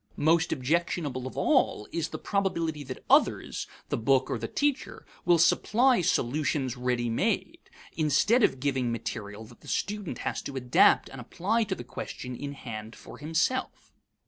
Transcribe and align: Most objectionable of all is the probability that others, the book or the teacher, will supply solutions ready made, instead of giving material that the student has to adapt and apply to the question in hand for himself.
Most 0.17 0.51
objectionable 0.51 1.27
of 1.27 1.37
all 1.37 1.87
is 1.91 2.07
the 2.09 2.17
probability 2.17 2.83
that 2.85 3.03
others, 3.07 3.67
the 3.89 3.99
book 3.99 4.31
or 4.31 4.39
the 4.39 4.47
teacher, 4.47 5.05
will 5.25 5.37
supply 5.37 6.01
solutions 6.01 6.75
ready 6.75 7.07
made, 7.07 7.69
instead 7.95 8.41
of 8.41 8.59
giving 8.59 8.91
material 8.91 9.45
that 9.45 9.59
the 9.61 9.67
student 9.67 10.17
has 10.25 10.41
to 10.41 10.55
adapt 10.55 11.07
and 11.09 11.21
apply 11.21 11.65
to 11.65 11.75
the 11.75 11.83
question 11.83 12.35
in 12.35 12.53
hand 12.53 12.95
for 12.95 13.19
himself. 13.19 13.91